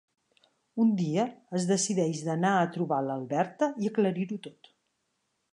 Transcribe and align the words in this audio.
Un 0.85 0.93
dia 1.01 1.25
es 1.59 1.67
decideix 1.73 2.23
d'anar 2.29 2.55
a 2.57 2.65
trobar 2.79 3.03
l'Alberta 3.11 3.71
i 3.85 3.93
aclarir-ho 3.93 4.43
tot. 4.49 4.75